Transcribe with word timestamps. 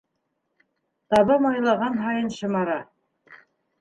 Таба 1.13 1.37
майлаған 1.45 1.99
һайын 2.07 2.33
шымара. 2.39 2.79